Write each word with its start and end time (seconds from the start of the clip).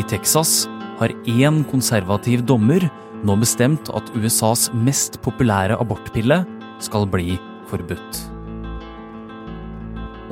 I 0.00 0.04
Texas 0.08 0.64
har 0.96 1.12
én 1.28 1.60
konservativ 1.68 2.40
dommer 2.48 2.86
nå 3.26 3.34
bestemt 3.36 3.90
at 3.92 4.06
USAs 4.16 4.70
mest 4.72 5.18
populære 5.20 5.76
abortpille 5.76 6.38
skal 6.80 7.04
bli 7.10 7.36
forbudt. 7.68 8.20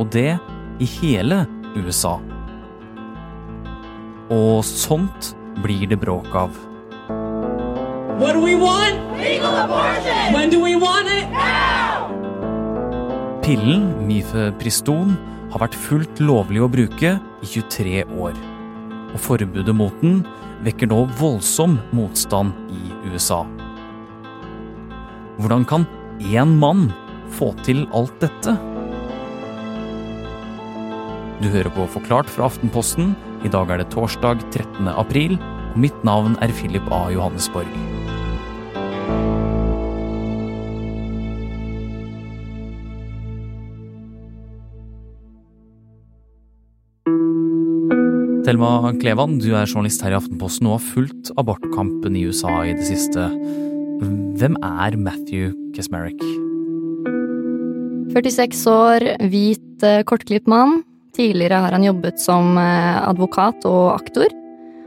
Og 0.00 0.08
det 0.14 0.38
i 0.80 0.88
hele 0.88 1.42
USA. 1.76 2.16
Og 4.32 4.64
sånt 4.64 5.34
blir 5.60 5.84
det 5.90 6.00
bråk 6.00 6.32
av. 6.32 6.56
What 8.18 8.32
do 8.38 8.40
we 8.40 8.56
want? 8.56 8.96
Legal 9.20 9.52
abortion! 9.66 10.32
When 10.32 10.48
do 10.50 10.62
we 10.64 10.76
want 10.80 11.12
it? 11.12 11.28
Pillen 13.44 13.90
Mifepriston 14.08 15.18
har 15.52 15.66
vært 15.66 15.76
fullt 15.76 16.20
lovlig 16.24 16.64
å 16.64 16.72
bruke 16.72 17.18
i 17.20 17.50
23 17.56 18.06
år. 18.16 18.47
Og 19.12 19.20
forbudet 19.24 19.74
mot 19.76 19.94
den 20.02 20.22
vekker 20.66 20.90
nå 20.90 21.04
voldsom 21.20 21.78
motstand 21.96 22.52
i 22.72 22.92
USA. 23.08 23.44
Hvordan 25.38 25.64
kan 25.68 25.86
én 26.18 26.56
mann 26.58 26.88
få 27.38 27.52
til 27.62 27.86
alt 27.94 28.16
dette? 28.22 28.56
Du 31.38 31.46
hører 31.52 31.70
på 31.70 31.86
Forklart 31.86 32.30
fra 32.30 32.48
Aftenposten. 32.50 33.14
I 33.46 33.52
dag 33.52 33.70
er 33.70 33.78
det 33.78 33.92
torsdag 33.94 34.42
13. 34.50 34.90
april, 34.90 35.38
og 35.70 35.78
mitt 35.78 36.02
navn 36.02 36.34
er 36.42 36.50
Philip 36.58 36.90
A. 36.90 37.06
Johannesborg. 37.14 37.97
Thelma 48.48 48.94
Klevan, 48.96 49.34
du 49.44 49.50
er 49.52 49.68
journalist 49.68 50.00
her 50.00 50.14
i 50.14 50.16
Aftenposten 50.16 50.70
og 50.70 50.78
har 50.78 50.84
fulgt 50.94 51.28
abortkampen 51.36 52.14
i 52.16 52.22
USA 52.30 52.62
i 52.64 52.70
det 52.72 52.86
siste. 52.88 53.26
Hvem 54.40 54.54
er 54.64 54.94
Matthew 54.96 55.50
Kesmerick? 55.76 56.22
46 58.14 58.62
år, 58.72 59.04
hvit, 59.28 59.84
eh, 59.84 60.00
kortklipt 60.08 60.48
mann. 60.48 60.80
Tidligere 61.12 61.60
har 61.60 61.76
han 61.76 61.84
jobbet 61.84 62.16
som 62.18 62.56
eh, 62.56 63.02
advokat 63.10 63.66
og 63.68 63.98
aktor. 63.98 64.32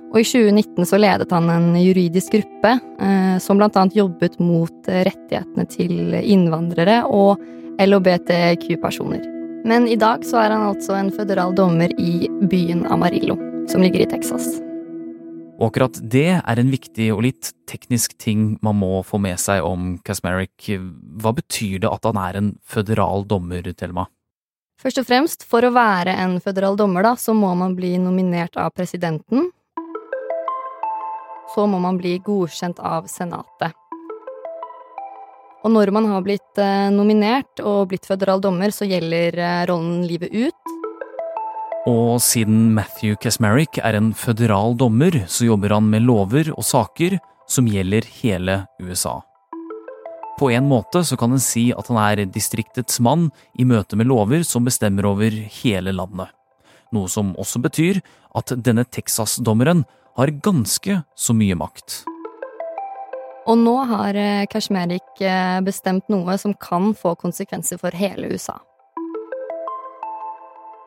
Og 0.09 0.17
i 0.17 0.25
2019 0.25 0.89
så 0.89 0.97
ledet 0.97 1.29
han 1.29 1.53
en 1.53 1.75
juridisk 1.77 2.33
gruppe 2.39 2.73
eh, 2.97 3.37
som 3.37 3.61
annet 3.61 3.93
jobbet 3.93 4.39
mot 4.41 4.89
rettighetene 4.89 5.67
til 5.69 6.17
innvandrere 6.17 7.03
og 7.05 7.37
LHBTQ-personer. 7.77 9.21
Men 9.69 9.85
i 9.87 10.01
dag 10.01 10.25
så 10.25 10.41
er 10.41 10.49
han 10.49 10.65
altså 10.65 10.97
en 10.97 11.13
føderal 11.13 11.53
dommer 11.53 11.93
i 12.01 12.25
byen 12.49 12.87
Amarillo, 12.89 13.37
som 13.69 13.81
ligger 13.83 14.01
i 14.01 14.09
Texas. 14.09 14.47
Og 15.61 15.67
akkurat 15.69 15.99
det 16.09 16.39
er 16.39 16.59
en 16.59 16.71
viktig 16.73 17.11
og 17.13 17.21
litt 17.27 17.51
teknisk 17.69 18.15
ting 18.17 18.55
man 18.65 18.79
må 18.81 19.03
få 19.05 19.19
med 19.21 19.37
seg 19.39 19.61
om 19.61 19.99
Kasmeric. 20.01 20.71
Hva 21.21 21.35
betyr 21.37 21.83
det 21.83 21.91
at 21.91 22.07
han 22.09 22.17
er 22.17 22.39
en 22.39 22.49
føderal 22.65 23.27
dommer, 23.29 23.69
Thelma? 23.77 24.07
Først 24.81 24.97
og 24.97 25.05
fremst, 25.05 25.45
for 25.45 25.61
å 25.61 25.69
være 25.75 26.15
en 26.17 26.39
føderal 26.41 26.79
dommer, 26.79 27.05
da, 27.05 27.13
så 27.13 27.35
må 27.37 27.51
man 27.53 27.75
bli 27.77 27.93
nominert 28.01 28.57
av 28.57 28.73
presidenten. 28.73 29.51
Så 31.53 31.67
må 31.69 31.77
man 31.83 31.99
bli 32.01 32.15
godkjent 32.25 32.81
av 32.81 33.05
senatet. 33.11 33.77
Og 35.61 35.69
når 35.69 35.91
man 35.93 36.07
har 36.09 36.23
blitt 36.25 36.57
eh, 36.57 36.89
nominert 36.89 37.61
og 37.61 37.91
blitt 37.91 38.07
føderal 38.09 38.41
dommer, 38.41 38.73
så 38.73 38.87
gjelder 38.89 39.37
eh, 39.37 39.63
rollen 39.69 40.01
livet 40.09 40.33
ut. 40.33 40.70
Og 41.89 42.19
siden 42.21 42.75
Matthew 42.75 43.15
Kasmeric 43.17 43.79
er 43.81 43.95
en 43.97 44.11
føderal 44.13 44.75
dommer, 44.77 45.15
så 45.25 45.47
jobber 45.47 45.73
han 45.73 45.87
med 45.89 46.05
lover 46.05 46.51
og 46.53 46.61
saker 46.61 47.15
som 47.49 47.65
gjelder 47.65 48.05
hele 48.19 48.59
USA. 48.77 49.15
På 50.37 50.51
en 50.53 50.69
måte 50.69 51.01
så 51.05 51.17
kan 51.17 51.33
en 51.33 51.41
si 51.41 51.71
at 51.73 51.89
han 51.89 51.97
er 51.97 52.27
distriktets 52.29 53.01
mann 53.01 53.31
i 53.57 53.65
møte 53.65 53.97
med 53.97 54.11
lover 54.11 54.45
som 54.45 54.65
bestemmer 54.69 55.09
over 55.09 55.33
hele 55.33 55.93
landet. 55.97 56.29
Noe 56.93 57.09
som 57.09 57.33
også 57.41 57.63
betyr 57.65 58.03
at 58.37 58.53
denne 58.61 58.85
Texas-dommeren 58.85 59.81
har 60.19 60.37
ganske 60.45 61.01
så 61.17 61.33
mye 61.33 61.57
makt. 61.57 62.03
Og 63.49 63.57
nå 63.57 63.73
har 63.89 64.13
eh, 64.13 64.45
Kashmerik 64.51 65.21
eh, 65.25 65.61
bestemt 65.65 66.05
noe 66.13 66.37
som 66.37 66.53
kan 66.61 66.91
få 66.93 67.15
konsekvenser 67.17 67.81
for 67.81 67.95
hele 67.97 68.29
USA. 68.29 68.59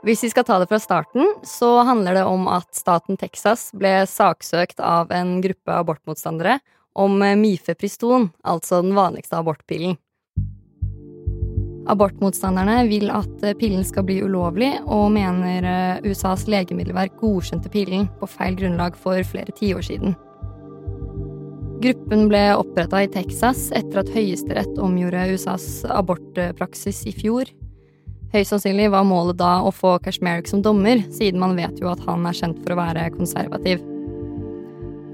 Hvis 0.04 0.20
vi 0.20 0.28
skal 0.28 0.44
ta 0.44 0.58
det 0.60 0.68
fra 0.68 0.76
starten, 0.82 1.30
så 1.48 1.78
handler 1.88 2.18
det 2.18 2.24
om 2.28 2.44
at 2.52 2.68
staten 2.76 3.16
Texas 3.16 3.70
ble 3.72 4.02
saksøkt 4.04 4.82
av 4.84 5.12
en 5.16 5.38
gruppe 5.40 5.72
abortmotstandere 5.72 6.58
om 6.92 7.22
eh, 7.24 7.32
mifepriston, 7.40 8.28
altså 8.44 8.82
den 8.84 8.92
vanligste 8.98 9.40
abortpillen. 9.40 9.96
Abortmotstanderne 11.88 12.84
vil 12.88 13.08
at 13.12 13.48
pillen 13.60 13.84
skal 13.84 14.04
bli 14.08 14.18
ulovlig, 14.24 14.70
og 14.84 15.10
mener 15.16 16.00
USAs 16.04 16.46
legemiddelverk 16.52 17.16
godkjente 17.20 17.72
pillen 17.72 18.06
på 18.20 18.28
feil 18.28 18.56
grunnlag 18.60 18.96
for 18.96 19.20
flere 19.28 19.52
tiår 19.56 19.84
siden. 19.88 20.16
Gruppen 21.84 22.30
ble 22.30 22.46
oppretta 22.56 23.02
i 23.04 23.10
Texas 23.12 23.66
etter 23.76 24.00
at 24.00 24.12
Høyesterett 24.12 24.80
omgjorde 24.80 25.26
USAs 25.34 25.84
abortpraksis 25.92 27.02
i 27.08 27.12
fjor. 27.12 27.50
Høyst 28.34 28.50
sannsynlig 28.50 28.88
var 28.90 29.04
målet 29.06 29.36
da 29.38 29.60
å 29.62 29.70
få 29.70 29.92
Kashmirik 30.02 30.48
som 30.50 30.58
dommer, 30.58 31.04
siden 31.14 31.38
man 31.38 31.52
vet 31.54 31.76
jo 31.78 31.86
at 31.92 32.00
han 32.02 32.24
er 32.26 32.34
kjent 32.34 32.56
for 32.64 32.74
å 32.74 32.80
være 32.80 33.04
konservativ. 33.14 33.84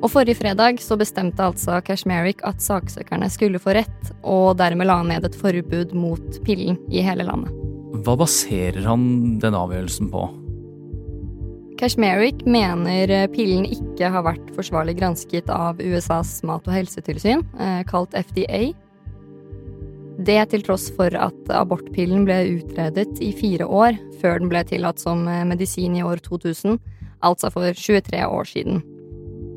Og 0.00 0.08
forrige 0.08 0.38
fredag 0.38 0.80
så 0.80 0.96
bestemte 0.96 1.44
altså 1.44 1.82
Kashmirik 1.84 2.40
at 2.48 2.64
saksøkerne 2.64 3.28
skulle 3.28 3.60
få 3.60 3.74
rett, 3.76 4.12
og 4.24 4.56
dermed 4.56 4.88
la 4.88 5.02
ned 5.04 5.28
et 5.28 5.36
forbud 5.36 5.92
mot 5.92 6.40
pillen 6.46 6.80
i 6.88 7.04
hele 7.04 7.28
landet. 7.28 7.52
Hva 8.00 8.16
baserer 8.22 8.88
han 8.88 9.36
den 9.42 9.58
avgjørelsen 9.58 10.08
på? 10.08 10.24
Kashmirik 11.80 12.46
mener 12.48 13.28
pillen 13.34 13.68
ikke 13.68 14.08
har 14.16 14.24
vært 14.24 14.48
forsvarlig 14.56 14.96
gransket 14.96 15.52
av 15.52 15.76
USAs 15.76 16.38
mat- 16.48 16.64
og 16.64 16.72
helsetilsyn, 16.72 17.44
eh, 17.60 17.82
kalt 17.84 18.16
FDA. 18.16 18.70
Det 20.20 20.36
til 20.52 20.64
tross 20.66 20.90
for 20.92 21.14
at 21.16 21.52
abortpillen 21.54 22.26
ble 22.28 22.36
utredet 22.58 23.08
i 23.24 23.30
fire 23.32 23.64
år 23.64 23.96
før 24.20 24.42
den 24.42 24.50
ble 24.52 24.60
tillatt 24.68 25.00
som 25.00 25.22
eh, 25.24 25.46
medisin 25.48 25.96
i 25.96 26.04
år 26.04 26.20
2000, 26.26 26.76
altså 27.24 27.48
for 27.54 27.72
23 27.72 28.20
år 28.26 28.50
siden. 28.50 28.82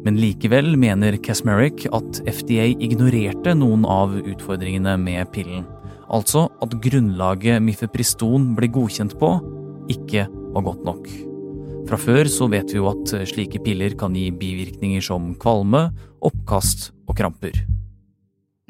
Men 0.04 0.20
likevel 0.20 0.74
mener 0.80 1.18
Casmeric 1.24 1.84
at 1.96 2.22
FDA 2.28 2.70
ignorerte 2.72 3.56
noen 3.56 3.84
av 3.88 4.16
utfordringene 4.20 4.96
med 5.00 5.32
pillen. 5.36 5.68
Altså 6.14 6.48
at 6.64 6.76
grunnlaget 6.84 7.64
mifepriston 7.64 8.52
ble 8.56 8.72
godkjent 8.72 9.16
på, 9.20 9.36
ikke 9.92 10.28
var 10.56 10.68
godt 10.70 10.84
nok. 10.88 11.08
Fra 11.90 12.00
før 12.00 12.28
så 12.32 12.48
vet 12.52 12.72
vi 12.72 12.80
jo 12.80 12.92
at 12.92 13.16
slike 13.32 13.60
piller 13.66 13.96
kan 14.00 14.16
gi 14.16 14.30
bivirkninger 14.32 15.04
som 15.04 15.34
kvalme, 15.40 15.90
oppkast 16.24 16.94
og 17.08 17.18
kramper. 17.20 17.66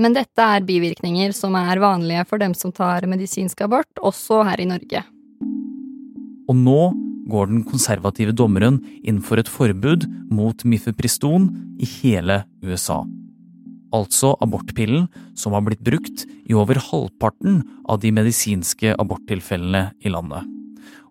Men 0.03 0.16
dette 0.18 0.44
er 0.44 0.66
bivirkninger 0.68 1.31
som 1.36 1.56
er 1.56 1.80
vanlige 1.80 2.25
for 2.28 2.41
dem 2.44 2.56
som 2.58 2.74
tar 2.75 3.08
medisinsk 3.08 3.64
abort, 3.64 3.90
også 4.03 4.41
her 4.50 4.59
i 4.59 4.68
Norge. 4.68 5.03
Og 6.52 6.59
nå 6.59 6.80
går 7.31 7.52
den 7.53 7.62
konservative 7.64 8.36
dommeren 8.36 8.81
inn 9.08 9.22
for 9.24 9.40
et 9.40 9.47
forbud 9.47 10.03
mot 10.34 10.66
mifepriston 10.68 11.47
i 11.80 11.88
hele 12.02 12.42
USA. 12.66 13.00
Altså 13.96 14.34
abortpillen 14.44 15.08
som 15.40 15.56
har 15.56 15.63
blitt 15.63 15.86
brukt 15.86 16.25
i 16.44 16.58
over 16.58 16.81
halvparten 16.90 17.62
av 17.88 18.02
de 18.03 18.12
medisinske 18.12 18.97
aborttilfellene 19.00 19.88
i 20.03 20.12
landet 20.12 20.50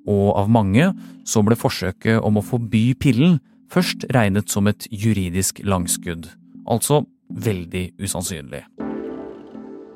og 0.08 0.36
av 0.38 0.50
mange 0.50 0.91
så 1.28 1.42
ble 1.47 1.56
forsøket 1.58 2.22
om 2.22 2.38
å 2.38 2.47
forby 2.47 2.93
pillen 2.99 3.38
først 3.72 4.06
regnet 4.12 4.50
som 4.52 4.69
et 4.69 4.87
juridisk 4.90 5.62
langskudd, 5.64 6.28
altså 6.66 7.05
veldig 7.32 7.93
usannsynlig. 8.02 8.66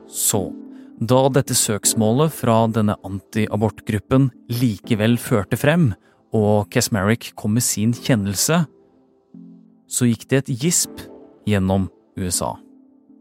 Så, 0.08 0.48
da 1.00 1.26
dette 1.28 1.54
søksmålet 1.56 2.32
fra 2.32 2.62
denne 2.72 2.96
anti-abortgruppen 3.04 4.30
likevel 4.48 5.18
førte 5.20 5.58
frem, 5.60 5.90
og 6.36 6.70
Kesmerick 6.72 7.32
kom 7.38 7.56
med 7.56 7.64
sin 7.64 7.92
kjennelse, 7.94 8.62
så 9.86 10.08
gikk 10.08 10.26
det 10.30 10.38
et 10.42 10.54
gisp 10.62 11.02
gjennom 11.46 11.88
USA. 12.18 12.56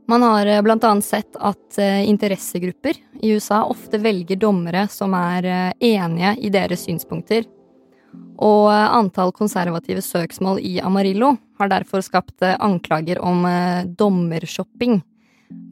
Man 0.07 0.21
har 0.21 0.45
bl.a. 0.45 0.61
blant 0.65 0.85
annet 0.85 1.05
sett 1.05 1.37
at 1.41 1.79
eh, 1.81 2.05
interessegrupper 2.05 2.97
i 3.25 3.33
USA 3.33 3.63
ofte 3.65 3.97
velger 4.01 4.37
dommere 4.37 4.85
som 4.91 5.15
er 5.17 5.47
eh, 5.49 5.71
enige 5.97 6.35
i 6.45 6.51
deres 6.53 6.85
synspunkter. 6.85 7.47
Og 8.35 8.69
antall 8.69 9.31
konservative 9.35 10.03
søksmål 10.05 10.59
i 10.61 10.77
Amarillo 10.83 11.33
har 11.59 11.71
derfor 11.71 12.03
skapt 12.05 12.43
anklager 12.43 13.21
om 13.23 13.45
dommershopping. 13.97 14.99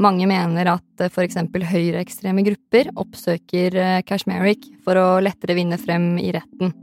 Mange 0.01 0.27
mener 0.29 0.69
at 0.75 1.03
for 1.13 1.25
eksempel 1.25 1.65
høyreekstreme 1.67 2.43
grupper 2.45 2.91
oppsøker 2.99 4.03
Kashmerik 4.07 4.67
for 4.85 4.99
å 4.99 5.07
lettere 5.23 5.57
vinne 5.57 5.79
frem 5.81 6.15
i 6.21 6.31
retten. 6.35 6.73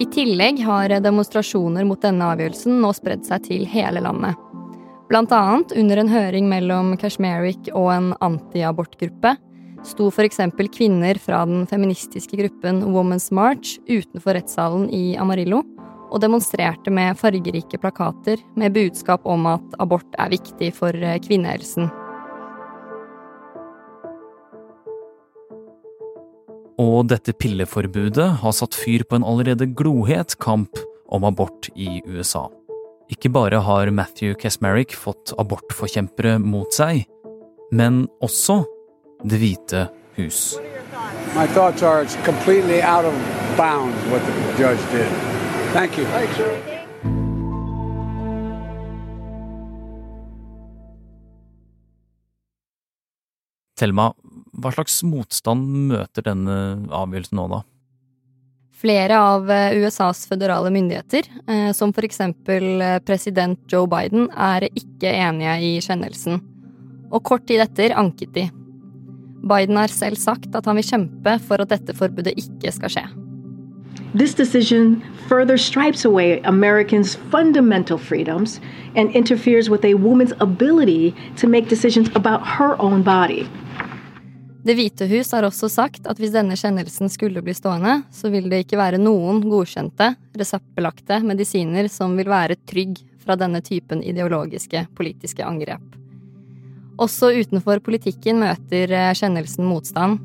I 0.00 0.06
tillegg 0.08 0.62
har 0.64 0.94
demonstrasjoner 1.04 1.84
mot 1.84 2.00
denne 2.00 2.30
avgjørelsen 2.32 2.78
nå 2.80 2.92
spredd 2.96 3.26
seg 3.28 3.44
til 3.50 3.66
hele 3.68 4.00
landet. 4.00 4.38
Blant 5.10 5.32
annet 5.34 5.74
under 5.76 6.00
en 6.00 6.08
høring 6.08 6.46
mellom 6.48 6.94
Kashmerik 6.96 7.68
og 7.74 7.90
en 7.92 8.12
antiabortgruppe 8.24 9.34
sto 9.84 10.06
f.eks. 10.08 10.38
kvinner 10.72 11.18
fra 11.20 11.42
den 11.48 11.66
feministiske 11.68 12.38
gruppen 12.38 12.80
Women's 12.94 13.28
March 13.34 13.76
utenfor 13.88 14.38
rettssalen 14.38 14.88
i 14.94 15.18
Amarillo 15.20 15.64
og 16.10 16.20
demonstrerte 16.22 16.92
med 16.92 17.18
fargerike 17.18 17.78
plakater 17.80 18.42
med 18.58 18.74
budskap 18.74 19.26
om 19.28 19.46
at 19.50 19.80
abort 19.82 20.18
er 20.18 20.32
viktig 20.34 20.72
for 20.76 20.94
eh, 20.94 21.18
kvinnehelsen. 21.22 21.90
Og 26.80 27.10
dette 27.12 27.34
pilleforbudet 27.36 28.28
har 28.40 28.56
satt 28.56 28.76
fyr 28.78 29.04
på 29.04 29.18
en 29.18 29.26
allerede 29.26 29.68
glohet 29.76 30.38
kamp 30.40 30.80
om 31.12 31.26
abort 31.28 31.68
i 31.76 32.00
USA. 32.08 32.46
Ikke 33.10 33.28
bare 33.32 33.60
har 33.66 33.90
Matthew 33.90 34.36
Kesmerick 34.38 34.94
fått 34.96 35.34
abortforkjempere 35.38 36.38
mot 36.40 36.72
seg, 36.72 37.04
men 37.72 38.06
også 38.22 38.62
Det 39.20 39.36
hvite 39.36 39.82
hus. 40.16 40.56
My 41.36 41.46
thoughts 41.46 41.82
are 41.82 42.00
it's 42.02 42.16
completely 42.24 42.80
out 42.80 43.04
of 43.04 43.12
bounds 43.54 43.96
what 44.10 44.22
the 44.24 44.62
judge 44.62 44.80
did. 44.92 45.29
Thank 45.72 45.98
you. 45.98 46.06
Thelma, 53.80 54.10
hva 54.60 54.72
slags 54.74 54.98
motstand 55.06 55.62
møter 55.92 56.26
denne 56.26 56.56
avgjørelsen 56.92 57.38
nå, 57.38 57.46
da? 57.54 57.60
Flere 58.80 59.16
av 59.20 59.48
eh, 59.52 59.76
USAs 59.78 60.24
føderale 60.28 60.72
myndigheter, 60.72 61.28
eh, 61.46 61.70
som 61.76 61.92
f.eks. 61.94 62.20
eh, 62.24 62.98
president 63.06 63.60
Joe 63.70 63.88
Biden, 63.88 64.28
er 64.34 64.66
ikke 64.68 65.12
enige 65.12 65.56
i 65.68 65.72
kjennelsen. 65.84 66.40
Og 67.10 67.22
kort 67.30 67.46
tid 67.48 67.62
etter 67.62 67.94
anket 68.00 68.34
de. 68.36 68.46
Biden 69.40 69.78
har 69.80 69.92
selv 69.92 70.20
sagt 70.20 70.52
at 70.56 70.68
han 70.68 70.80
vil 70.80 70.90
kjempe 70.90 71.38
for 71.46 71.62
at 71.62 71.72
dette 71.72 71.96
forbudet 71.96 72.36
ikke 72.40 72.72
skal 72.74 72.92
skje. 72.92 73.08
This 74.14 74.34
decision 74.34 75.02
further 75.28 75.56
stripes 75.56 76.04
away 76.04 76.40
Americans' 76.42 77.14
fundamental 77.30 77.98
freedoms 77.98 78.60
and 78.96 79.10
interferes 79.14 79.70
with 79.70 79.84
a 79.84 79.94
woman's 79.94 80.32
ability 80.40 81.14
to 81.36 81.46
make 81.46 81.68
decisions 81.68 82.10
about 82.14 82.40
her 82.42 82.74
own 82.82 83.02
body. 83.02 83.46
Det 84.62 84.74
hvite 84.76 85.06
hus 85.08 85.30
har 85.32 85.46
også 85.46 85.70
sagt 85.72 86.08
at 86.10 86.18
hvis 86.20 86.34
denne 86.34 86.56
kjennelsen 86.58 87.08
skulle 87.08 87.40
bli 87.40 87.54
stående, 87.56 88.02
så 88.12 88.28
vil 88.28 88.50
det 88.50 88.64
ikke 88.66 88.80
være 88.80 88.98
noen 89.00 89.40
godkjente, 89.46 90.10
reseptbelagte 90.36 91.22
medisiner 91.24 91.88
som 91.88 92.18
vil 92.18 92.28
være 92.28 92.58
trygg 92.68 92.98
fra 93.22 93.38
denne 93.40 93.62
typen 93.64 94.02
ideologiske 94.04 94.84
politiske 94.98 95.46
angrep. 95.46 95.96
Også 97.00 97.30
utenfor 97.38 97.80
politikken 97.80 98.42
møter 98.42 98.92
eh, 98.92 99.14
kjennelsen 99.16 99.64
motstand. 99.64 100.18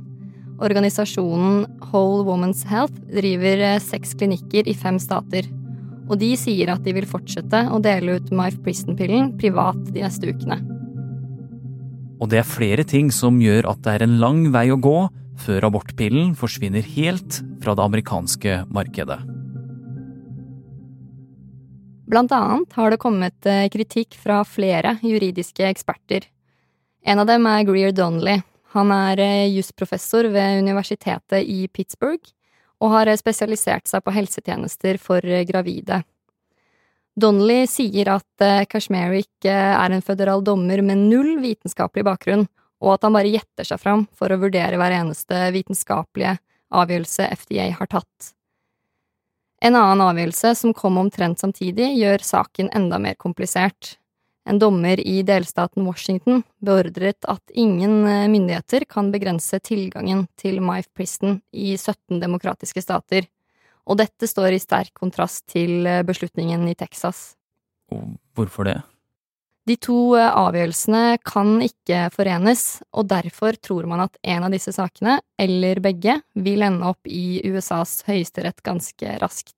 Organisasjonen 0.63 1.65
Whole 1.89 2.23
Woman's 2.23 2.63
Health 2.69 2.95
driver 3.11 3.59
eh, 3.59 3.81
seks 3.83 4.15
klinikker 4.15 4.69
i 4.69 4.75
fem 4.77 4.99
stater. 5.01 5.49
Og 6.05 6.19
de 6.21 6.31
sier 6.39 6.69
at 6.71 6.85
de 6.85 6.93
vil 6.95 7.07
fortsette 7.09 7.65
å 7.73 7.81
dele 7.83 8.19
ut 8.19 8.31
Mife 8.35 8.61
Prison-pillen 8.63 9.33
privat 9.39 9.79
de 9.91 10.05
neste 10.05 10.31
ukene. 10.31 10.61
Og 12.21 12.31
det 12.31 12.39
er 12.39 12.47
flere 12.47 12.85
ting 12.87 13.11
som 13.11 13.41
gjør 13.43 13.67
at 13.73 13.81
det 13.83 13.97
er 13.97 14.05
en 14.05 14.19
lang 14.21 14.45
vei 14.53 14.69
å 14.71 14.79
gå 14.79 14.97
før 15.43 15.67
abortpillen 15.67 16.31
forsvinner 16.39 16.85
helt 16.95 17.41
fra 17.63 17.75
det 17.75 17.83
amerikanske 17.83 18.61
markedet. 18.71 19.19
Blant 22.05 22.31
annet 22.37 22.75
har 22.77 22.93
det 22.93 23.01
kommet 23.01 23.47
eh, 23.49 23.65
kritikk 23.73 24.15
fra 24.21 24.43
flere 24.47 24.95
juridiske 25.03 25.65
eksperter. 25.67 26.29
En 27.05 27.19
av 27.21 27.27
dem 27.27 27.47
er 27.49 27.65
Greer 27.67 27.95
Donnelly. 27.95 28.39
Han 28.75 28.91
er 28.91 29.21
eh, 29.23 29.53
jusprofessor 29.55 30.27
ved 30.33 30.59
universitetet 30.65 31.47
i 31.47 31.67
Pittsburgh 31.71 32.33
og 32.83 32.91
har 32.91 33.07
eh, 33.07 33.19
spesialisert 33.19 33.87
seg 33.87 34.03
på 34.03 34.13
helsetjenester 34.15 34.99
for 35.01 35.23
eh, 35.23 35.45
gravide. 35.47 36.01
Donnelly 37.15 37.63
sier 37.71 38.09
at 38.11 38.43
Kashmerik 38.67 39.47
er 39.47 39.93
en 39.95 40.03
føderal 40.03 40.41
dommer 40.43 40.81
med 40.83 41.05
null 41.07 41.37
vitenskapelig 41.39 42.03
bakgrunn, 42.03 42.43
og 42.83 42.97
at 42.97 43.07
han 43.07 43.15
bare 43.15 43.31
gjetter 43.31 43.69
seg 43.69 43.79
fram 43.79 44.03
for 44.11 44.35
å 44.35 44.39
vurdere 44.41 44.75
hver 44.75 44.97
eneste 44.97 45.45
vitenskapelige 45.55 46.33
avgjørelse 46.75 47.29
FDA 47.39 47.69
har 47.77 47.87
tatt. 47.87 48.33
En 49.63 49.77
annen 49.79 50.03
avgjørelse 50.03 50.51
som 50.59 50.75
kom 50.75 50.99
omtrent 50.99 51.39
samtidig, 51.39 51.93
gjør 51.95 52.27
saken 52.27 52.73
enda 52.75 52.99
mer 52.99 53.15
komplisert. 53.15 53.95
En 54.45 54.59
dommer 54.61 54.99
i 55.01 55.23
delstaten 55.25 55.85
Washington 55.87 56.43
beordret 56.61 57.25
at 57.25 57.53
ingen 57.57 58.03
eh, 58.05 58.27
myndigheter 58.29 58.85
kan 58.85 59.09
begrense 59.13 59.57
tilgangen 59.65 60.27
til 60.37 60.59
Mife 60.61 60.91
Prison 60.93 61.39
i 61.49 61.73
17 61.73 62.21
demokratiske 62.21 62.83
stater, 62.85 63.25
og 63.89 63.97
dette 64.01 64.29
står 64.29 64.53
i 64.53 64.61
sterk 64.61 64.93
kontrast 64.97 65.47
til 65.49 65.87
eh, 65.89 66.03
beslutningen 66.05 66.67
i 66.69 66.77
Texas. 66.77 67.33
Hvorfor 68.37 68.69
det? 68.69 68.77
De 69.65 69.79
to 69.81 70.13
eh, 70.13 70.29
avgjørelsene 70.29 71.17
kan 71.25 71.57
ikke 71.65 72.05
forenes, 72.13 72.83
og 72.93 73.09
derfor 73.09 73.57
tror 73.57 73.89
man 73.89 74.05
at 74.05 74.19
en 74.21 74.45
av 74.45 74.53
disse 74.53 74.75
sakene, 74.77 75.17
eller 75.41 75.81
begge, 75.81 76.19
vil 76.37 76.65
ende 76.67 76.85
opp 76.93 77.09
i 77.09 77.41
USAs 77.49 78.03
høyesterett 78.05 78.61
ganske 78.65 79.17
raskt. 79.25 79.55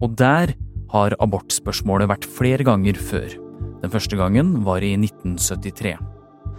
Og 0.00 0.16
der 0.16 0.56
har 0.92 1.16
abortspørsmålet 1.22 2.10
vært 2.10 2.26
flere 2.28 2.66
ganger 2.66 2.98
før. 2.98 3.28
Den 3.82 3.92
første 3.92 4.16
gangen 4.18 4.64
var 4.66 4.84
i 4.84 4.94
1973. 4.98 5.96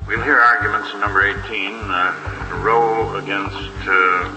We'll 0.07 0.23
hear 0.23 0.39
arguments 0.39 0.93
number 1.01 1.21
18, 1.27 1.91
uh, 1.91 3.17
against 3.17 3.87
uh, 3.87 4.31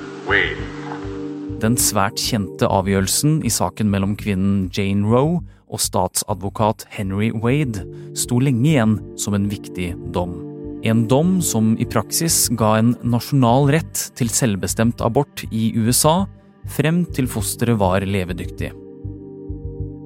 Den 1.61 1.77
svært 1.77 2.19
kjente 2.19 2.67
avgjørelsen 2.67 3.43
i 3.47 3.51
saken 3.53 3.91
mellom 3.93 4.17
kvinnen 4.19 4.71
Jane 4.75 5.07
Roe 5.07 5.39
og 5.71 5.83
statsadvokat 5.83 6.87
Henry 6.91 7.31
Wade 7.37 7.85
sto 8.19 8.41
lenge 8.43 8.73
igjen 8.73 8.99
som 9.21 9.37
en 9.39 9.47
viktig 9.53 9.93
dom. 10.15 10.35
En 10.83 11.05
dom 11.07 11.39
som 11.45 11.75
i 11.79 11.85
praksis 11.85 12.49
ga 12.57 12.79
en 12.81 12.95
nasjonal 13.05 13.69
rett 13.77 14.07
til 14.17 14.33
selvbestemt 14.33 15.05
abort 15.05 15.45
i 15.53 15.71
USA 15.77 16.25
frem 16.67 17.05
til 17.15 17.29
fosteret 17.29 17.79
var 17.81 18.03
levedyktig. 18.07 18.73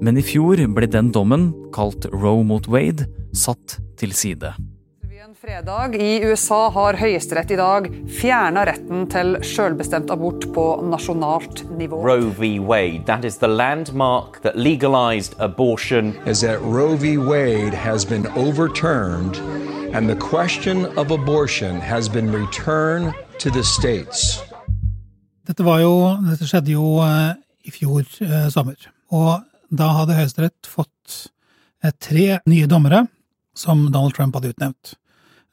Men 0.04 0.18
i 0.20 0.22
fjor 0.22 0.60
ble 0.76 0.86
den 0.90 1.08
dommen, 1.16 1.48
kalt 1.72 2.04
Roe 2.12 2.44
mot 2.44 2.66
Wade, 2.68 3.06
satt 3.32 3.78
til 3.96 4.12
side. 4.12 4.52
Fredag 5.44 5.96
i 6.00 6.22
USA 6.24 6.70
har 6.72 6.96
Høyesterett 6.96 7.50
i 7.52 7.56
dag 7.58 7.86
fjerna 8.08 8.62
retten 8.64 9.02
til 9.12 9.34
selvbestemt 9.44 10.08
abort 10.12 10.46
på 10.54 10.64
nasjonalt 10.88 11.64
nivå. 11.76 11.98
Roe 12.04 12.30
v. 12.38 12.58
Wade, 12.60 13.04
that 13.06 13.24
is 13.24 13.36
the 13.42 13.48
landmark 13.48 14.40
that 14.42 14.56
legalized 14.56 15.34
abortion. 15.38 16.14
Is 16.24 16.40
that 16.40 16.60
Roe 16.62 16.96
v. 16.96 17.18
Wade 17.18 17.74
has 17.74 18.04
been 18.04 18.26
overturned 18.36 19.36
and 19.92 20.08
the 20.08 20.16
question 20.16 20.86
of 20.96 21.10
abortion 21.10 21.80
has 21.80 22.08
been 22.08 22.32
returned 22.32 23.12
to 23.38 23.50
the 23.50 23.64
states. 23.64 24.40
Dette, 25.46 25.60
jo, 25.60 26.16
dette 26.24 26.48
skjedde 26.48 26.72
jo 26.72 27.00
uh, 27.04 27.34
i 27.64 27.72
fjor 27.72 28.04
eh, 28.24 28.48
sommer. 28.48 28.80
Og 29.12 29.44
da 29.74 29.90
hadde 29.98 30.16
Høyesterett 30.16 30.68
fått 30.68 31.16
eh, 31.82 31.92
tre 32.02 32.40
nye 32.50 32.68
dommere 32.70 33.04
som 33.56 33.86
Donald 33.90 34.14
Trump 34.16 34.36
hadde 34.36 34.52
utnevnt. 34.54 34.94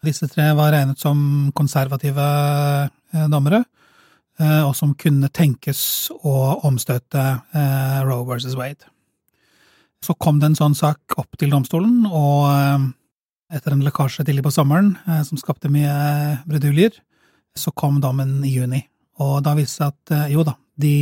Disse 0.05 0.27
tre 0.29 0.49
var 0.57 0.73
regnet 0.73 1.01
som 1.01 1.51
konservative 1.57 2.25
eh, 2.25 3.27
dommere, 3.31 3.63
eh, 4.39 4.61
og 4.65 4.73
som 4.77 4.95
kunne 4.97 5.29
tenkes 5.33 5.83
å 6.21 6.35
omstøte 6.67 7.25
Roe 8.07 8.25
versus 8.29 8.57
Wade. 8.57 8.89
Så 10.01 10.17
kom 10.17 10.39
det 10.41 10.51
en 10.51 10.57
sånn 10.57 10.77
sak 10.77 11.17
opp 11.21 11.37
til 11.37 11.53
domstolen, 11.53 12.07
og 12.09 12.49
etter 13.53 13.75
en 13.75 13.83
lekkasje 13.85 14.25
tidlig 14.25 14.41
på 14.47 14.53
sommeren 14.55 14.95
som 15.27 15.37
skapte 15.37 15.69
mye 15.69 16.39
bruduljer, 16.49 16.95
så 17.53 17.69
kom 17.77 17.99
dommen 18.01 18.39
i 18.47 18.55
juni. 18.55 18.79
Og 19.21 19.43
da 19.45 19.53
viste 19.53 19.85
det 19.85 19.91
seg 19.93 20.25
at 20.25 20.33
jo 20.33 20.45
da, 20.47 20.55
de 20.81 20.95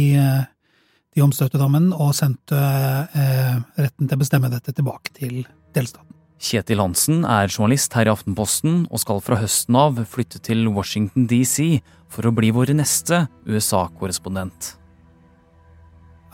de 1.16 1.24
omstøtte 1.26 1.60
dommen 1.62 1.90
og 1.96 2.14
sendte 2.18 2.58
eh, 2.58 3.58
retten 3.80 4.08
til 4.08 4.18
å 4.18 4.22
bestemme 4.22 4.52
dette 4.52 4.74
tilbake 4.76 5.14
til 5.18 5.42
delstaten. 5.76 6.10
Kjetil 6.40 6.80
Hansen 6.80 7.26
er 7.28 7.50
journalist 7.52 7.96
her 7.98 8.08
i 8.08 8.12
Aftenposten 8.14 8.86
og 8.88 9.02
skal 9.02 9.20
fra 9.24 9.42
høsten 9.42 9.76
av 9.76 9.98
flytte 10.08 10.40
til 10.40 10.70
Washington 10.72 11.26
DC 11.28 11.82
for 12.10 12.30
å 12.30 12.34
bli 12.36 12.54
vår 12.56 12.72
neste 12.80 13.26
USA-korrespondent. 13.50 14.76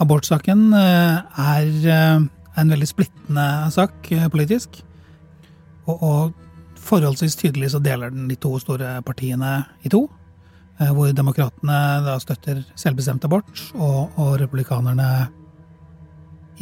Abortsaken 0.03 0.67
eh, 0.75 1.39
er 1.41 1.87
eh, 1.87 2.25
en 2.59 2.73
veldig 2.75 2.89
splittende 2.89 3.47
sak 3.73 4.11
eh, 4.11 4.27
politisk. 4.31 4.81
Og, 5.87 6.03
og 6.03 6.81
forholdsvis 6.85 7.39
tydelig 7.39 7.71
så 7.73 7.81
deler 7.81 8.13
den 8.13 8.27
de 8.29 8.37
to 8.37 8.53
store 8.61 8.99
partiene 9.07 9.57
i 9.87 9.91
to. 9.91 10.05
Hvor 10.75 11.11
demokratene 11.15 11.79
da 12.03 12.17
støtter 12.19 12.63
selvbestemt 12.75 13.23
abort, 13.27 13.61
og, 13.75 14.15
og 14.19 14.33
republikanerne 14.41 15.09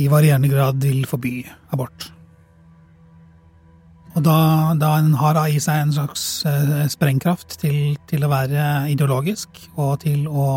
i 0.01 0.10
varierende 0.10 0.50
grad 0.51 0.82
vil 0.82 1.05
forby 1.10 1.39
abort. 1.74 2.12
Og 4.13 4.22
da, 4.22 4.38
da 4.77 4.91
en 5.01 5.13
har 5.17 5.39
i 5.50 5.60
seg 5.62 5.82
en 5.82 5.93
slags 5.96 6.24
eh, 6.50 6.84
sprengkraft 6.91 7.58
til, 7.62 7.96
til, 8.10 8.25
å 8.25 8.29
være 8.29 8.65
ideologisk, 8.93 9.63
og 9.74 10.03
til 10.05 10.27
å, 10.29 10.50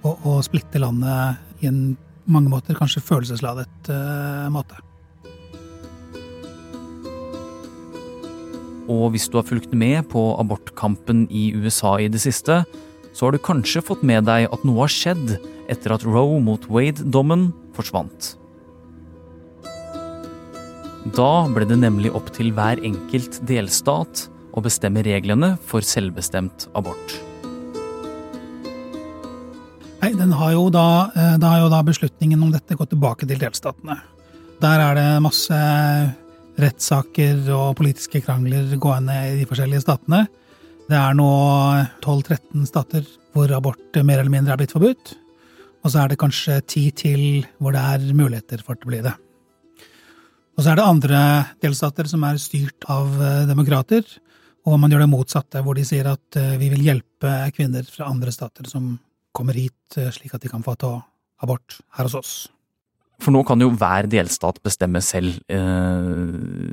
å, 0.00 0.14
å, 0.14 0.38
splitte 0.44 0.80
landet 0.80 1.60
i 1.60 1.68
en 1.68 1.82
mange 2.30 2.52
måter 2.52 2.78
kanskje 2.78 3.02
følelsesladet 3.04 3.90
uh, 3.90 4.46
måte. 4.54 4.78
Og 8.90 9.12
hvis 9.14 9.28
du 9.30 9.38
har 9.38 9.46
fulgt 9.46 9.72
med 9.76 10.08
på 10.10 10.22
abortkampen 10.40 11.28
i 11.30 11.50
USA 11.54 11.94
i 12.02 12.10
det 12.10 12.22
siste, 12.24 12.64
så 13.14 13.26
har 13.26 13.34
du 13.34 13.42
kanskje 13.42 13.82
fått 13.84 14.02
med 14.06 14.26
deg 14.26 14.48
at 14.50 14.66
noe 14.66 14.84
har 14.84 14.92
skjedd 14.92 15.38
etter 15.70 15.94
at 15.94 16.06
Roe 16.06 16.40
mot 16.42 16.66
Wade-dommen 16.70 17.50
forsvant. 17.76 18.34
Da 21.16 21.30
ble 21.48 21.64
det 21.64 21.78
nemlig 21.80 22.12
opp 22.14 22.28
til 22.34 22.50
hver 22.54 22.82
enkelt 22.84 23.40
delstat 23.48 24.26
å 24.52 24.62
bestemme 24.62 25.02
reglene 25.06 25.54
for 25.66 25.86
selvbestemt 25.86 26.68
abort. 26.76 27.16
Nei, 30.00 30.14
har 30.16 30.70
da, 30.72 31.10
eh, 31.14 31.36
da 31.38 31.48
har 31.48 31.60
jo 31.60 31.68
da 31.68 31.82
beslutningen 31.84 32.42
om 32.42 32.50
dette 32.50 32.74
gått 32.74 32.90
tilbake 32.90 33.28
til 33.28 33.38
delstatene. 33.38 33.98
Der 34.60 34.80
er 34.80 34.94
det 34.94 35.22
masse 35.22 35.56
rettssaker 36.60 37.46
og 37.54 37.76
politiske 37.78 38.22
krangler 38.24 38.74
gående 38.80 39.16
i 39.30 39.38
de 39.40 39.48
forskjellige 39.48 39.84
statene. 39.84 40.24
Det 40.90 40.98
er 40.98 41.14
nå 41.14 41.30
12-13 42.02 42.66
stater 42.66 43.06
hvor 43.34 43.52
abort 43.54 44.00
mer 44.02 44.18
eller 44.18 44.32
mindre 44.32 44.56
er 44.56 44.60
blitt 44.60 44.74
forbudt. 44.74 45.14
Og 45.80 45.92
så 45.92 46.02
er 46.02 46.10
det 46.10 46.20
kanskje 46.20 46.58
ti 46.68 46.88
til 46.96 47.44
hvor 47.60 47.74
det 47.76 47.82
er 47.94 48.16
muligheter 48.16 48.64
for 48.64 48.74
at 48.74 48.82
det 48.82 48.90
blir 48.90 49.04
det. 49.06 49.14
Og 50.58 50.64
så 50.64 50.72
er 50.72 50.80
det 50.80 50.88
andre 50.88 51.20
delstater 51.62 52.08
som 52.10 52.24
er 52.28 52.40
styrt 52.42 52.84
av 52.92 53.14
eh, 53.16 53.46
demokrater, 53.48 54.04
og 54.68 54.76
man 54.76 54.92
gjør 54.92 55.06
det 55.06 55.12
motsatte, 55.14 55.62
hvor 55.64 55.78
de 55.78 55.86
sier 55.88 56.10
at 56.10 56.36
eh, 56.36 56.58
vi 56.60 56.68
vil 56.74 56.82
hjelpe 56.84 57.32
kvinner 57.56 57.86
fra 57.88 58.10
andre 58.12 58.34
stater 58.34 58.68
som 58.68 58.92
kommer 59.32 59.56
hit, 59.56 59.96
eh, 59.96 60.10
slik 60.12 60.34
at 60.36 60.44
de 60.44 60.50
kan 60.52 60.64
få 60.66 60.74
ta 60.76 60.98
abort 61.40 61.78
her 61.96 62.10
hos 62.10 62.18
oss. 62.18 62.34
For 63.20 63.34
nå 63.34 63.42
kan 63.48 63.60
jo 63.60 63.70
hver 63.76 64.08
delstat 64.10 64.60
bestemme 64.64 65.02
selv 65.04 65.36
eh, 65.52 66.70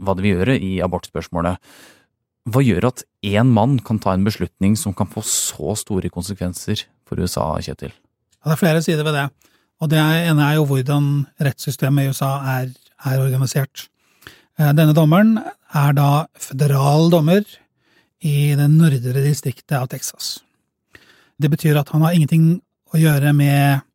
hva 0.00 0.14
de 0.16 0.24
vil 0.24 0.36
gjøre 0.38 0.58
i 0.58 0.76
abortspørsmålet. 0.84 1.58
Hva 2.50 2.62
gjør 2.64 2.88
at 2.88 3.04
én 3.26 3.50
mann 3.52 3.78
kan 3.84 3.98
ta 4.02 4.14
en 4.14 4.24
beslutning 4.26 4.76
som 4.78 4.94
kan 4.96 5.10
få 5.10 5.24
så 5.26 5.74
store 5.78 6.10
konsekvenser 6.12 6.86
for 7.08 7.20
USA, 7.20 7.52
Kjetil? 7.60 7.92
Ja, 8.40 8.52
det 8.52 8.54
er 8.56 8.62
flere 8.62 8.84
sider 8.84 9.04
ved 9.04 9.18
det. 9.18 9.26
Og 9.80 9.90
det 9.92 9.98
ene 10.00 10.46
er 10.46 10.58
jo 10.58 10.68
hvordan 10.68 11.10
rettssystemet 11.40 12.06
i 12.06 12.14
USA 12.14 12.36
er 12.60 12.70
er 13.06 13.22
organisert. 13.22 13.88
Eh, 14.58 14.72
denne 14.76 14.94
dommeren 14.96 15.38
er 15.74 15.96
da 15.96 16.26
føderal 16.38 17.10
dommer 17.12 17.44
i 18.20 18.52
det 18.58 18.68
nordre 18.72 19.24
distriktet 19.24 19.78
av 19.78 19.88
Texas. 19.92 20.40
Det 21.40 21.50
betyr 21.50 21.78
at 21.80 21.88
han 21.94 22.04
har 22.04 22.16
ingenting 22.16 22.60
å 22.92 23.00
gjøre 23.00 23.32
med 23.36 23.86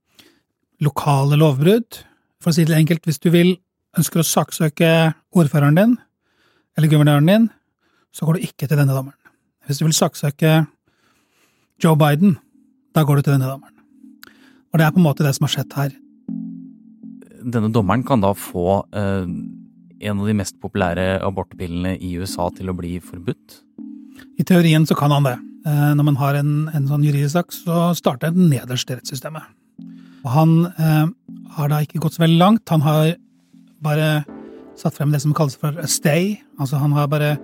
lokale 0.83 1.37
lovbrudd. 1.39 2.01
For 2.43 2.51
å 2.51 2.55
si 2.55 2.65
det 2.67 2.77
enkelt, 2.77 3.05
hvis 3.07 3.21
du 3.23 3.29
vil 3.33 3.55
ønsker 3.95 4.21
å 4.21 4.27
saksøke 4.27 4.89
ordføreren 5.35 5.77
din, 5.77 5.93
eller 6.75 6.91
guvernøren 6.91 7.29
din, 7.29 7.45
så 8.11 8.27
går 8.27 8.37
du 8.37 8.47
ikke 8.47 8.67
til 8.67 8.75
denne 8.75 8.95
dommeren. 8.95 9.19
Hvis 9.65 9.79
du 9.79 9.85
vil 9.87 9.95
saksøke 9.95 10.65
Joe 11.81 11.95
Biden, 11.99 12.35
da 12.95 13.03
går 13.03 13.19
du 13.19 13.27
til 13.27 13.37
denne 13.37 13.49
dommeren. 13.49 13.71
Og 14.71 14.79
det 14.79 14.87
er 14.87 14.91
på 14.91 14.99
en 14.99 15.07
måte 15.07 15.23
det 15.23 15.35
som 15.37 15.47
har 15.47 15.55
skjedd 15.55 15.77
her 15.79 15.95
denne 17.45 17.71
dommeren 17.73 18.05
kan 18.05 18.23
da 18.23 18.33
få 18.37 18.83
eh, 18.95 19.27
en 20.05 20.21
av 20.21 20.29
de 20.29 20.37
mest 20.37 20.57
populære 20.61 21.19
abortpillene 21.25 21.95
i 22.01 22.15
USA 22.19 22.49
til 22.55 22.71
å 22.71 22.77
bli 22.77 22.97
forbudt? 23.03 23.61
I 24.39 24.45
teorien 24.47 24.85
så 24.87 24.97
kan 24.97 25.13
han 25.13 25.27
det. 25.27 25.35
Eh, 25.67 25.91
når 25.97 26.09
man 26.09 26.19
har 26.21 26.39
en, 26.39 26.55
en 26.73 26.89
sånn 26.89 27.05
juridisk 27.05 27.37
sak, 27.37 27.55
så 27.55 27.91
starter 27.97 28.33
den 28.33 28.49
nederst 28.51 28.89
i 28.89 28.97
rettssystemet. 28.97 29.45
Og 30.25 30.31
han 30.33 30.55
eh, 30.81 31.05
har 31.57 31.69
da 31.71 31.81
ikke 31.85 32.01
gått 32.03 32.17
så 32.17 32.25
veldig 32.25 32.41
langt. 32.41 32.73
Han 32.73 32.83
har 32.85 33.13
bare 33.85 34.09
satt 34.79 34.97
frem 34.97 35.13
det 35.13 35.21
som 35.23 35.35
kalles 35.37 35.57
for 35.59 35.77
a 35.79 35.87
stay. 35.87 36.33
Altså 36.59 36.81
han 36.81 36.95
har 36.97 37.07
bare 37.11 37.35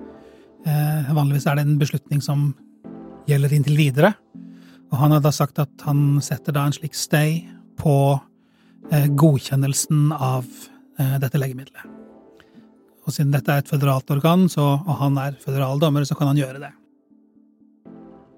eh, 0.66 1.14
Vanligvis 1.14 1.46
er 1.48 1.60
det 1.60 1.68
en 1.68 1.80
beslutning 1.82 2.24
som 2.26 2.50
gjelder 3.30 3.54
inntil 3.56 3.78
videre. 3.80 4.16
Og 4.92 4.98
han 5.00 5.14
har 5.16 5.22
da 5.24 5.32
sagt 5.32 5.62
at 5.62 5.86
han 5.86 6.20
setter 6.26 6.58
da 6.58 6.66
en 6.68 6.76
slik 6.76 6.98
stay 6.98 7.44
på 7.80 7.96
Eh, 8.92 9.08
godkjennelsen 9.08 10.12
av 10.12 10.46
eh, 11.00 11.18
dette 11.22 11.40
legemiddelet. 11.40 11.84
Og 13.06 13.14
siden 13.16 13.32
dette 13.32 13.54
er 13.54 13.62
et 13.64 13.70
føderalt 13.72 14.10
organ, 14.12 14.50
så, 14.52 14.66
og 14.84 14.98
han 15.00 15.16
er 15.22 15.38
føderal 15.40 15.80
dommer, 15.80 16.04
så 16.06 16.18
kan 16.20 16.28
han 16.28 16.40
gjøre 16.42 16.60
det. 16.60 16.72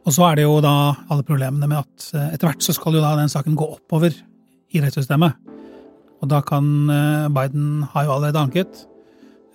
Og 0.03 0.13
så 0.13 0.27
er 0.27 0.37
det 0.37 0.45
jo 0.45 0.59
da 0.61 0.75
alle 1.09 1.25
problemene 1.25 1.69
med 1.71 1.79
at 1.79 2.05
eh, 2.13 2.35
etter 2.35 2.51
hvert 2.51 2.65
så 2.65 2.75
skal 2.77 2.99
jo 2.99 3.01
da 3.01 3.15
den 3.17 3.33
saken 3.33 3.57
gå 3.57 3.65
oppover 3.79 4.13
i 4.73 4.81
rettssystemet. 4.83 5.37
Og 6.23 6.29
da 6.31 6.39
kan 6.45 6.65
Biden 7.35 7.83
har 7.91 8.05
jo 8.07 8.13
allerede 8.15 8.39
anket, 8.39 8.85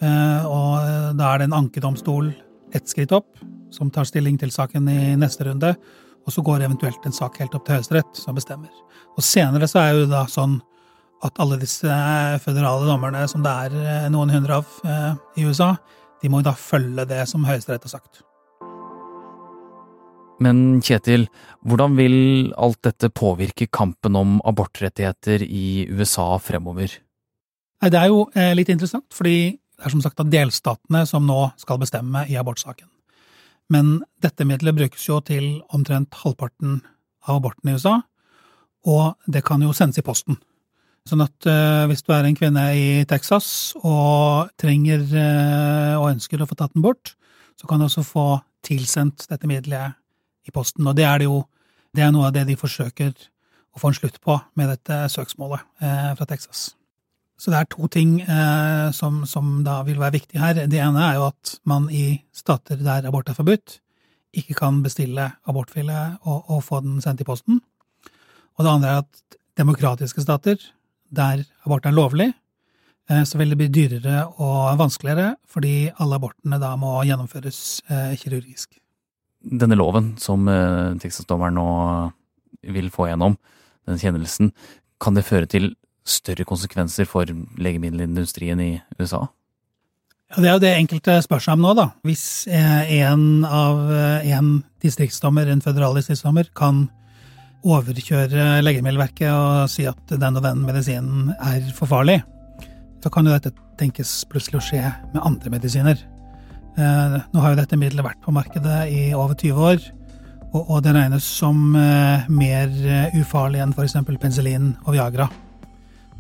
og 0.03 1.15
da 1.17 1.31
er 1.31 1.41
det 1.41 1.47
en 1.49 1.57
ankedomstol 1.63 2.29
ett 2.77 2.91
skritt 2.93 3.15
opp 3.17 3.41
som 3.73 3.91
tar 3.91 4.05
stilling 4.09 4.37
til 4.41 4.53
saken 4.53 4.89
i 4.93 5.17
neste 5.17 5.47
runde, 5.49 5.73
og 6.27 6.33
så 6.33 6.45
går 6.45 6.67
eventuelt 6.67 7.05
en 7.09 7.17
sak 7.17 7.39
helt 7.41 7.55
opp 7.57 7.65
til 7.65 7.79
Høyesterett, 7.79 8.21
som 8.21 8.37
bestemmer. 8.37 8.73
Og 9.17 9.25
senere 9.25 9.69
så 9.71 9.81
er 9.81 9.95
jo 9.97 10.09
da 10.11 10.27
sånn 10.29 10.59
at 11.25 11.41
alle 11.43 11.59
disse 11.59 11.99
føderale 12.45 12.87
dommerne, 12.87 13.25
som 13.31 13.43
det 13.43 13.55
er 13.67 13.77
eh, 13.81 14.09
noen 14.13 14.31
hundre 14.31 14.61
av 14.61 14.75
eh, 14.87 15.15
i 15.41 15.47
USA, 15.49 15.73
de 16.23 16.31
må 16.31 16.43
jo 16.43 16.51
da 16.51 16.55
følge 16.59 17.07
det 17.11 17.25
som 17.31 17.47
Høyesterett 17.49 17.87
har 17.89 17.97
sagt. 17.97 18.23
Men 20.45 20.81
Kjetil, 20.85 21.27
hvordan 21.67 21.97
vil 21.99 22.53
alt 22.59 22.81
dette 22.87 23.11
påvirke 23.11 23.67
kampen 23.75 24.17
om 24.19 24.39
abortrettigheter 24.47 25.43
i 25.43 25.89
USA 25.91 26.37
fremover? 26.43 26.93
Det 27.79 27.99
er 27.99 28.11
jo 28.11 28.25
eh, 28.35 28.55
litt 28.59 28.71
interessant, 28.73 29.07
fordi 29.15 29.57
det 29.79 29.87
er 29.87 29.95
som 29.95 30.03
sagt 30.03 30.19
at 30.23 30.31
delstatene 30.31 31.05
som 31.07 31.27
nå 31.27 31.51
skal 31.59 31.79
bestemme 31.83 32.25
i 32.31 32.39
abortsaken. 32.39 32.89
Men 33.71 33.99
dette 34.23 34.47
middelet 34.49 34.79
brukes 34.79 35.05
jo 35.07 35.21
til 35.23 35.61
omtrent 35.75 36.17
halvparten 36.23 36.81
av 37.29 37.39
abortene 37.39 37.75
i 37.75 37.79
USA, 37.79 37.99
og 38.89 39.31
det 39.31 39.45
kan 39.47 39.63
jo 39.63 39.75
sendes 39.77 40.01
i 40.01 40.07
posten. 40.07 40.39
Sånn 41.09 41.23
at 41.25 41.47
uh, 41.49 41.87
hvis 41.89 42.03
du 42.05 42.13
er 42.13 42.27
en 42.27 42.37
kvinne 42.37 42.65
i 42.77 42.89
Texas 43.09 43.77
og 43.79 44.51
trenger 44.61 45.05
uh, 45.13 45.95
og 46.01 46.11
ønsker 46.11 46.43
å 46.43 46.49
få 46.49 46.59
tatt 46.59 46.75
den 46.75 46.85
bort, 46.85 47.15
så 47.59 47.69
kan 47.69 47.81
du 47.81 47.87
også 47.87 48.05
få 48.07 48.27
tilsendt 48.67 49.29
dette 49.31 49.49
middelet 49.49 49.97
i 50.49 50.55
posten. 50.55 50.87
Og 50.87 50.97
det 50.99 51.07
er 51.09 51.23
det 51.23 51.29
jo 51.29 51.43
det 51.97 52.05
er 52.05 52.13
noe 52.13 52.29
av 52.29 52.35
det 52.37 52.45
de 52.49 52.57
forsøker 52.59 53.15
å 53.75 53.81
få 53.81 53.91
en 53.91 53.97
slutt 53.97 54.19
på 54.25 54.37
med 54.59 54.69
dette 54.73 54.99
søksmålet 55.13 55.65
eh, 55.81 56.13
fra 56.19 56.29
Texas. 56.29 56.71
Så 57.39 57.53
det 57.53 57.61
er 57.61 57.69
to 57.71 57.87
ting 57.87 58.17
som, 58.91 59.21
som, 59.31 59.61
da 59.63 59.77
vil 59.87 60.01
være 60.01 60.17
viktig 60.17 60.41
her. 60.43 60.57
Det 60.67 60.81
ene 60.83 61.05
er 61.07 61.21
jo 61.21 61.29
at 61.29 61.53
man 61.71 61.85
i 61.95 62.17
stater 62.35 62.81
der 62.83 63.07
abort 63.07 63.31
er 63.31 63.37
forbudt, 63.39 63.77
ikke 64.35 64.57
kan 64.59 64.81
bestille 64.83 65.29
abortfille 65.49 66.01
og, 66.25 66.51
og 66.51 66.65
få 66.67 66.81
den 66.83 66.99
sendt 67.05 67.23
i 67.23 67.29
posten. 67.29 67.61
Og 68.59 68.67
det 68.67 68.73
andre 68.73 68.91
er 68.91 69.05
at 69.05 69.39
demokratiske 69.59 70.25
stater 70.25 70.59
der 71.15 71.45
abort 71.65 71.87
er 71.87 71.95
lovlig, 71.95 72.33
eh, 73.11 73.25
så 73.25 73.39
vil 73.39 73.55
det 73.55 73.61
bli 73.61 73.71
dyrere 73.73 74.27
og 74.37 74.79
vanskeligere, 74.81 75.37
fordi 75.49 75.91
alle 75.99 76.19
abortene 76.19 76.61
da 76.61 76.75
må 76.77 76.99
gjennomføres 77.09 77.61
eh, 77.89 78.15
kirurgisk. 78.21 78.77
Denne 79.39 79.79
loven 79.79 80.17
som 80.21 80.49
eh, 80.51 81.51
nå 81.55 81.69
vil 82.69 82.91
få 82.91 83.09
gjennom, 83.09 83.37
den 83.87 84.01
kjennelsen, 84.01 84.53
kan 85.01 85.15
det 85.15 85.25
føre 85.25 85.47
til 85.47 85.73
større 86.09 86.45
konsekvenser 86.49 87.07
for 87.07 87.29
legemiddelindustrien 87.61 88.61
i 88.61 88.73
USA? 88.99 89.29
Ja, 90.29 90.43
Det 90.43 90.49
er 90.49 90.57
jo 90.57 90.65
det 90.65 90.75
enkelte 90.77 91.21
spør 91.25 91.41
seg 91.41 91.57
om 91.57 91.65
nå, 91.65 91.75
da. 91.79 91.87
Hvis 92.05 92.49
en 92.51 93.47
av 93.47 93.79
en 93.89 94.51
distriktsdommer, 94.83 95.49
en 95.49 95.63
føderal 95.65 95.97
distriktsdommer, 95.97 96.51
kan 96.57 96.89
overkjøre 97.67 98.61
Legemiddelverket 98.63 99.31
og 99.33 99.71
si 99.73 99.87
at 99.89 100.13
den 100.13 100.39
og 100.39 100.45
den 100.45 100.63
medisinen 100.67 101.33
er 101.39 101.65
for 101.75 101.91
farlig, 101.91 102.21
så 103.03 103.11
kan 103.11 103.27
jo 103.27 103.35
dette 103.35 103.55
tenkes 103.79 104.25
plutselig 104.31 104.61
å 104.61 104.67
skje 104.69 104.85
med 105.15 105.23
andre 105.25 105.53
medisiner. 105.55 105.99
Eh, 106.79 107.15
nå 107.35 107.43
har 107.43 107.55
jo 107.55 107.59
dette 107.59 107.77
middelet 107.79 108.07
vært 108.07 108.21
på 108.23 108.33
markedet 108.35 108.79
i 108.95 109.01
over 109.17 109.35
20 109.35 109.65
år, 109.73 109.81
og, 110.55 110.79
det 110.85 110.95
regnes 110.95 111.27
som 111.27 111.75
eh, 111.77 112.29
mer 112.31 112.71
eh, 112.71 113.19
ufarlig 113.19 113.61
enn 113.65 113.75
f.eks. 113.75 113.99
penicillin 114.07 114.71
og 114.87 114.95
Viagra. 114.95 115.27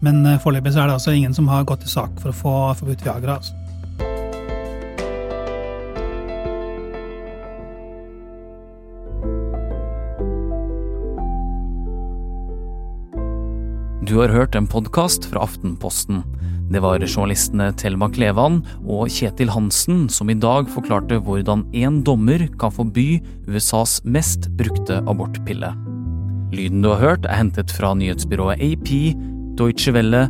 Men 0.02 0.22
foreløpig 0.42 0.74
er 0.74 0.90
det 0.90 0.98
altså 0.98 1.14
ingen 1.14 1.34
som 1.34 1.48
har 1.50 1.64
gått 1.66 1.82
til 1.82 1.94
sak 1.94 2.20
for 2.22 2.30
å 2.30 2.36
få 2.36 2.58
forbudt 2.82 3.06
Viagra. 3.06 3.38
Altså. 3.38 3.54
Du 14.08 14.14
har 14.22 14.32
hørt 14.32 14.54
en 14.58 14.66
podkast 14.70 15.26
fra 15.28 15.42
Aftenposten. 15.44 16.22
Det 16.68 16.82
var 16.84 17.00
journalistene 17.00 17.70
Thelma 17.80 18.10
Klevan 18.12 18.58
og 18.84 19.08
Kjetil 19.08 19.48
Hansen 19.54 20.02
som 20.12 20.28
i 20.28 20.36
dag 20.36 20.68
forklarte 20.68 21.16
hvordan 21.24 21.62
én 21.72 22.02
dommer 22.04 22.44
kan 22.60 22.74
forby 22.74 23.22
USAs 23.48 24.02
mest 24.04 24.50
brukte 24.58 24.98
abortpille. 25.08 25.72
Lyden 26.52 26.84
du 26.84 26.90
har 26.92 27.00
hørt, 27.00 27.24
er 27.24 27.40
hentet 27.40 27.72
fra 27.72 27.94
nyhetsbyrået 27.96 28.60
AP, 28.60 28.92
Deutsche 29.56 29.96
Welle, 29.96 30.26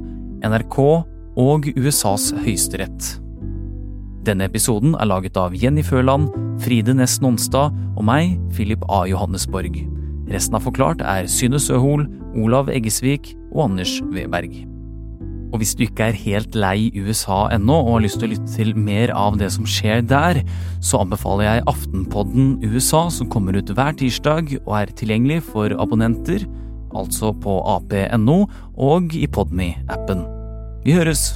NRK 0.47 0.79
og 0.79 1.67
USAs 1.75 2.31
høyesterett. 2.39 3.11
Denne 4.27 4.47
episoden 4.47 4.95
er 4.95 5.11
laget 5.11 5.39
av 5.41 5.59
Jenny 5.59 5.83
Føland, 5.83 6.31
Fride 6.63 6.95
Næss 6.95 7.19
Nonstad 7.23 7.75
og 7.97 8.03
meg, 8.07 8.39
Philip 8.55 8.87
A. 8.87 9.05
Johannesborg. 9.11 9.75
Resten 10.31 10.59
av 10.59 10.67
Forklart 10.67 11.03
er 11.03 11.27
Synne 11.27 11.59
Søhol, 11.59 12.07
Olav 12.39 12.71
Eggesvik 12.71 13.33
og 13.51 13.71
Anders 13.71 13.99
Weberg. 14.13 14.78
Og 15.49 15.63
hvis 15.63 15.75
du 15.79 15.85
ikke 15.87 16.11
er 16.11 16.21
helt 16.21 16.57
lei 16.59 16.91
USA 16.99 17.47
ennå 17.55 17.79
og 17.81 17.95
har 17.97 18.05
lyst 18.05 18.21
til 18.21 18.29
å 18.29 18.33
lytte 18.35 18.53
til 18.53 18.75
mer 18.77 19.13
av 19.17 19.39
det 19.41 19.51
som 19.55 19.67
skjer 19.69 20.05
der, 20.05 20.43
så 20.85 21.03
anbefaler 21.05 21.49
jeg 21.49 21.67
Aftenpodden 21.73 22.55
USA, 22.67 23.07
som 23.13 23.31
kommer 23.33 23.57
ut 23.57 23.73
hver 23.73 23.97
tirsdag 23.99 24.59
og 24.61 24.73
er 24.83 24.95
tilgjengelig 25.01 25.43
for 25.49 25.73
abonnenter, 25.81 26.45
altså 26.97 27.33
på 27.43 27.59
ap.no 27.77 28.39
og 28.77 29.17
i 29.17 29.27
Podme-appen. 29.29 30.25
Vi 30.85 30.97
høres! 30.97 31.31